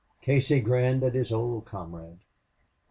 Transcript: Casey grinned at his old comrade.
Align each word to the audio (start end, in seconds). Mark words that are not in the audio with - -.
Casey 0.23 0.61
grinned 0.61 1.03
at 1.03 1.13
his 1.13 1.31
old 1.31 1.65
comrade. 1.67 2.21